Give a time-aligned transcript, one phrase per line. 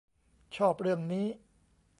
[0.55, 1.27] ชอบเรื่องนี้